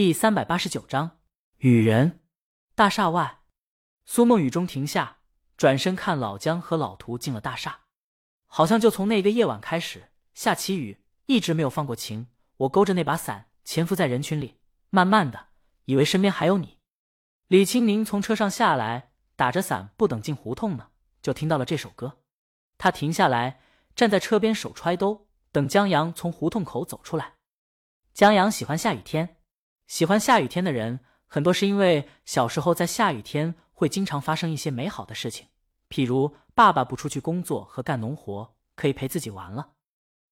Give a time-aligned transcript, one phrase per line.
[0.00, 1.18] 第三百八十九章
[1.56, 2.20] 雨人。
[2.76, 3.40] 大厦外，
[4.04, 5.18] 苏梦雨中停下，
[5.56, 7.80] 转身看老姜和老涂进了大厦。
[8.46, 12.28] 好像就从那个夜晚开始下起雨，一直没有放过晴。
[12.58, 15.48] 我勾着那把伞，潜伏在人群里，慢慢的，
[15.86, 16.78] 以为身边还有你。
[17.48, 20.90] 李青宁从车上下来，打着伞，不等进胡同呢，
[21.20, 22.18] 就听到了这首歌。
[22.76, 23.60] 他停下来，
[23.96, 27.32] 站在车边，手揣兜，等江阳从胡同口走出来。
[28.14, 29.37] 江阳喜欢下雨天，
[29.88, 35.48] 喜欢下雨天的人很多，是因为小时候在下雨天会经常发生一些美好的事情，
[35.88, 39.72] 譬如爸爸不出去工作和干农活，可以陪自己玩了；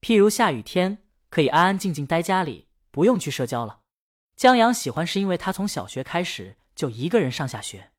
[0.00, 3.80] 譬如下雨天可以安安静静待家里，不用去社交了。
[4.36, 7.90] 江阳喜欢是因为他从小学开始就一个人上下学，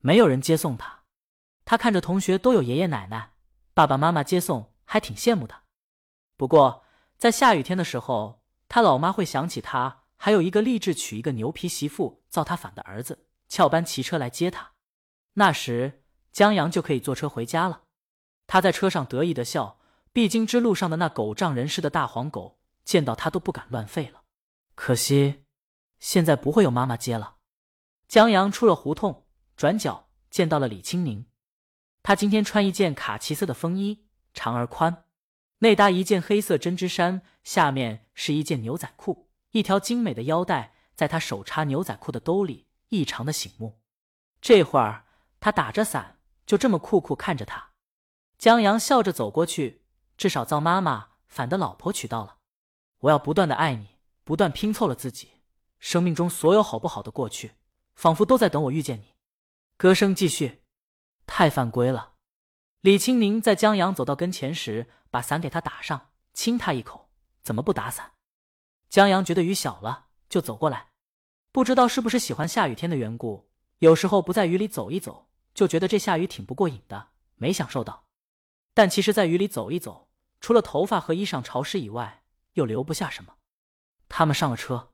[0.00, 1.04] 没有人接送他，
[1.64, 3.32] 他看着同学都有爷爷奶奶、
[3.72, 5.62] 爸爸妈妈接送，还挺羡慕的。
[6.36, 6.84] 不过
[7.16, 14.74] 在下雨天的时候，他老妈会想起他还有一个立志娶一个牛皮媳妇造他反的儿子，翘班骑车来接他。
[15.32, 17.82] 那时江阳就可以坐车回家了。
[18.46, 19.80] 他在车上得意的笑。
[20.12, 24.22] 必经之路上的那狗仗人势的大黄狗见到他都不敢乱吠了。
[24.76, 25.44] 可惜
[25.98, 27.38] 现在不会有妈妈接了。
[28.06, 31.26] 江阳出了胡同，转角见到了李青宁。
[32.04, 35.04] 他今天穿一件卡其色的风衣，长而宽。
[35.58, 43.80] 内搭一件黑色针织衫，下面是一件牛仔裤，一条精美的腰带在他手插牛仔裤的兜里，异常的醒目。
[44.40, 45.06] 这会儿
[45.40, 47.70] 他打着伞，就这么酷酷看着他。
[48.38, 49.84] 江阳笑着走过去，
[50.16, 52.38] 至少造妈妈反的老婆娶到了。
[53.00, 55.42] 我要不断的爱你，不断拼凑了自己
[55.78, 57.52] 生命中所有好不好的过去，
[57.94, 59.14] 仿佛都在等我遇见你。
[59.76, 60.62] 歌声继续，
[61.26, 62.14] 太犯规了。
[62.80, 67.10] 李青宁在江阳走到跟前时，把伞给他打上，亲他一口。
[67.42, 68.12] 怎么不打伞？
[68.92, 70.88] 江阳觉得雨小了，就走过来。
[71.50, 73.48] 不知道是不是喜欢下雨天的缘故，
[73.78, 78.04] 有时候不在雨里走一走，就觉得这下雨挺不过瘾的，没享受到。
[78.74, 80.10] 但其实，在雨里走一走，
[80.42, 83.36] 除了头发和衣裳潮湿以外，又留不下什么。
[84.10, 84.90] 他们上了车，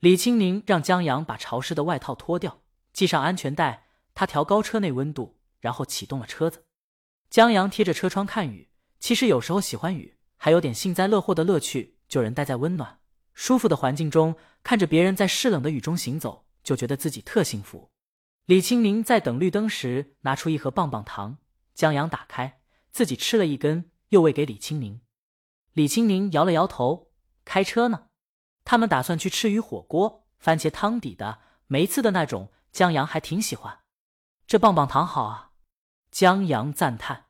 [0.00, 2.60] 李青宁让江阳把潮湿的外套脱掉，
[2.92, 3.86] 系上安全带。
[4.12, 6.66] 他调高车内温度，然后启动了车子。
[7.30, 8.68] 江阳贴着车窗看雨，
[8.98, 11.96] 其实有时候喜欢雨，还有点幸灾乐祸的乐趣。
[12.06, 12.98] 就人待在温暖、
[13.40, 17.88] 舒服的环境中，看着别人在湿冷的雨中行走，就觉得自己特幸福。
[18.44, 21.38] 李青宁在等绿灯时，拿出一盒棒棒糖，
[21.74, 25.00] 江阳打开，自己吃了一根，又喂给李青宁。
[25.72, 27.12] 李青宁摇了摇头，
[27.46, 28.08] 开车呢。
[28.66, 32.52] 他们打算去吃鱼火锅，番茄汤底的，梅刺的那种。
[32.70, 33.78] 江阳还挺喜欢，
[34.46, 35.52] 这棒棒糖好啊。
[36.10, 37.24] 江阳赞叹：“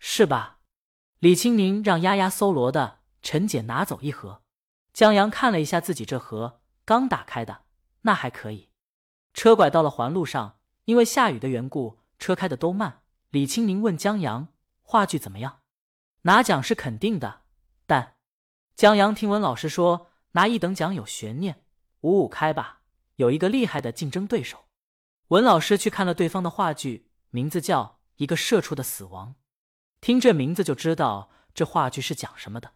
[0.00, 0.60] 是吧？”
[1.20, 4.41] 李青宁让丫丫搜罗的陈姐拿走一盒。
[4.92, 7.62] 江阳看了一下自己这盒，刚打开的，
[8.02, 8.70] 那还可以。
[9.32, 13.02] 车拐到了环路上，因为下雨的缘故，车开的都慢。
[13.30, 14.48] 李青宁问江阳
[14.82, 15.60] ：“话剧怎么样？
[16.22, 17.42] 拿奖是肯定的，
[17.86, 18.16] 但……”
[18.76, 21.64] 江阳听闻老师说拿一等奖有悬念，
[22.00, 22.82] 五五开吧，
[23.16, 24.66] 有一个厉害的竞争对手。
[25.28, 27.08] 文老师去看了对方的话剧。
[27.34, 27.82] 名字叫
[28.16, 29.30] 《一个社畜的死亡》，
[30.02, 32.72] 听这名字就知道这话剧是讲什么的。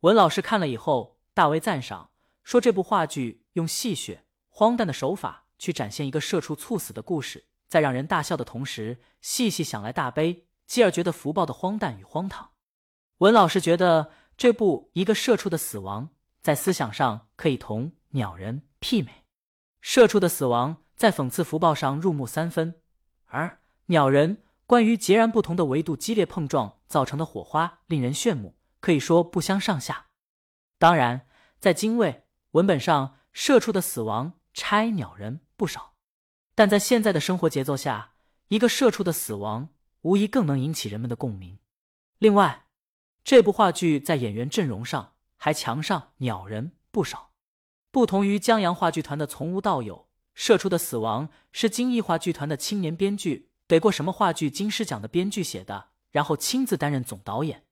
[0.00, 2.10] 文老师看了以后大为赞赏，
[2.44, 12.50] 说这部话剧用戏谑、荒诞的手法去展现一个社畜猝死的故事，在让人大笑的同时，细细想来大悲，继而觉得福报的荒诞与荒唐。
[13.18, 16.06] 文老师觉得这部《一个社畜的死亡》
[16.40, 19.24] 在思想上可以同《鸟人》媲美，
[19.80, 22.80] 社畜的死亡在讽刺福报上入木三分，
[23.26, 23.58] 而。
[23.86, 30.06] 鸟人关于截然不同的维度激烈碰撞造成的火花令人炫目，可以说不相上下。
[30.82, 31.28] 当然，
[31.60, 35.94] 在精卫文本上，社畜的死亡拆鸟人不少，
[36.56, 38.14] 但在现在的生活节奏下，
[38.48, 39.68] 一个社畜的死亡
[40.00, 41.60] 无疑更能引起人们的共鸣。
[42.18, 42.64] 另外，
[43.22, 47.30] 这部话剧在演员阵容上还强上鸟人不少。
[47.92, 53.50] 不同于江阳话剧团的从无到有，社畜的死亡是京艺话剧团的青年编剧。
[53.68, 57.66] 得过什么话剧金狮奖的编剧写的，然后亲自担任总导演。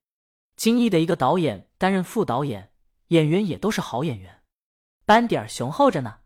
[0.55, 2.70] 京艺的一个导演担任副导演，
[3.11, 4.43] 演员也都是好演员，
[5.05, 6.21] 班底儿雄厚着呢。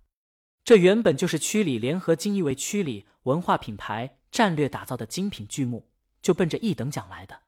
[0.65, 5.91] 这原本就是区里联合金艺为区里文化品牌战略打造的精品剧目，
[6.21, 7.43] 就奔着一等奖来的。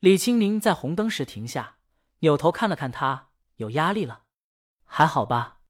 [0.00, 1.78] 李青宁在红灯时停下，
[2.18, 4.24] 扭头看了看他，有压力了，
[4.84, 5.60] 还好吧？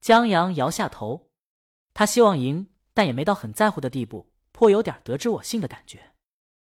[0.00, 1.30] 江阳摇下头，
[1.92, 4.32] 他希望赢，但也没到很在乎的地步。
[4.52, 6.14] 颇有点得知我幸的感觉，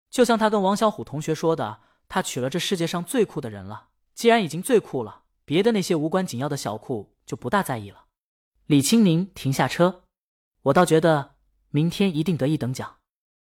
[0.09, 3.91] 就像他跟王小虎同学说的，他娶了这世界上最酷的人了。
[4.15, 8.07] 既然已经最酷了，别的那些无关紧要的小酷就不大在意了。
[8.67, 10.05] 李青宁停下车，
[10.63, 11.37] 我倒觉得
[11.71, 12.99] 明天一定得一等奖。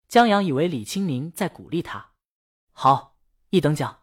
[0.07, 2.11] 江阳以为李青宁在鼓励他。
[2.71, 3.17] 好，
[3.49, 3.99] 一等奖。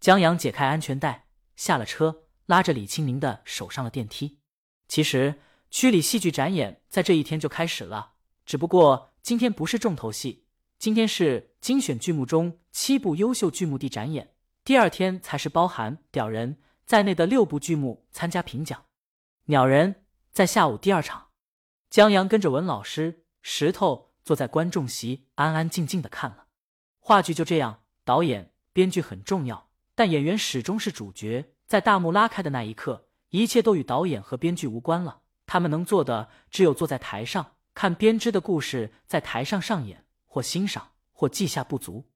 [0.00, 4.40] 江阳解开安全带，下了车，拉着李青宁的手上了电梯。
[4.86, 5.40] 其实
[5.70, 8.12] 区里戏剧展演在这一天就开始了，
[8.44, 10.44] 只不过今天不是重头戏，
[10.78, 18.78] 今天是精选剧目中七部优秀剧目地展演，第二天才是包含《屌人》在内的六部剧目参加评奖。
[19.46, 19.94] 《鸟人》
[20.32, 21.28] 在下午第二场，
[21.90, 26.46] 江阳跟着文老师、石头坐在观众席，安安静静的看了
[26.98, 27.32] 话剧。
[27.34, 29.70] 就这样，导演、编剧很重要。
[29.94, 35.22] 但演员始终是主角，在大幕拉开的那一刻，一切都与导演和编剧无关了。
[35.46, 42.10] 他们能做的只有坐在台上，看编织的故事在台上上演，或欣赏，或记下不足。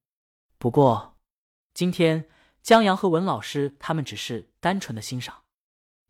[0.59, 1.19] 不过，
[1.73, 2.29] 今天
[2.69, 5.45] 江阳和文老师他们只是单纯的欣赏。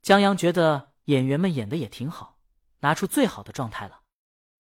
[0.03, 2.41] 江阳觉得演员们演的也挺好，
[2.81, 4.01] 拿出最好的状态了。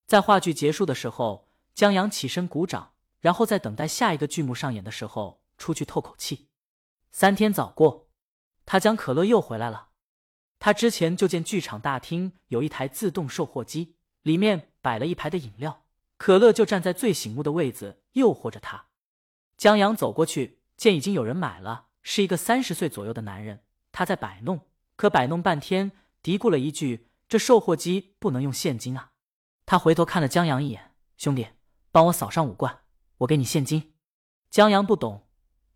[0.06, 6.46] 在话剧结束的时候，江阳起身鼓掌，然后在等待下一个剧目上演的时候出去透口气。
[7.10, 8.08] 三天早过，
[8.64, 9.88] 他将可乐又回来了。
[10.60, 15.84] 他之前就见剧场大厅有一台自动售货机，里面摆了一排的饮料，
[16.16, 18.86] 可乐就站在最醒目的位子，诱惑着他。
[19.56, 23.64] 江阳走过去，见已经有人买了，是一个三十岁左右的男人。
[23.92, 24.66] 他在摆弄，
[24.96, 29.12] 可摆弄半天，嘀咕了一句：“这售货机不能用现金啊。”
[29.66, 31.48] 他回头看了江阳一眼：“兄弟，
[31.92, 32.80] 帮我扫上五罐，
[33.18, 33.92] 我给你现金。”
[34.48, 35.28] 江阳不懂：“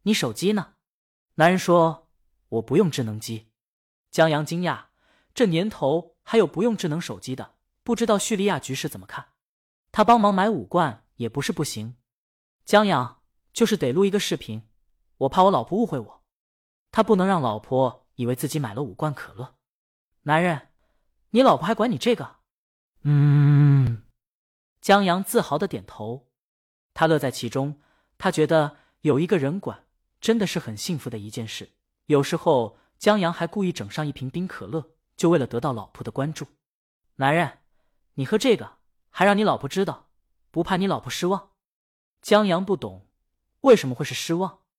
[0.04, 0.76] 你手机呢？”
[1.36, 2.08] 男人说
[2.48, 3.52] ：“我不用智能机。”
[4.10, 4.86] 江阳惊讶
[5.34, 7.56] ：“这年头还有不用智能手机的？
[7.82, 9.32] 不知道叙利亚局势怎么看？”
[9.92, 11.96] 他帮忙买五罐也不是不行。
[12.64, 13.20] 江阳
[13.52, 14.62] 就是得录一个视频，
[15.18, 16.21] 我怕我老婆误会我，
[16.92, 19.56] 他不能让老婆以为自己买了五罐可乐。
[20.22, 20.68] 男人，
[21.30, 22.36] 你老婆还管你这个？
[23.02, 24.04] 嗯。
[24.80, 26.28] 江阳自豪的点头，
[26.94, 27.80] 他乐在其中，
[28.18, 29.86] 他觉得有一个人管。
[30.20, 31.72] 真的是很幸福的一件事。
[32.06, 36.46] 有时候江阳还故意整上一瓶冰可乐，就为了得到老婆的关注。
[37.16, 37.58] 男人，
[38.14, 38.78] 你喝这个
[39.10, 40.10] 还让你老婆知道，
[40.52, 41.50] 不怕你老婆失望？
[42.20, 43.08] 江阳不懂
[43.62, 44.61] 为什么会是失望。